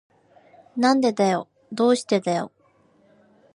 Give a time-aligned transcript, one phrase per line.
[0.75, 1.47] なんでだよ。
[1.71, 2.51] どうしてだよ。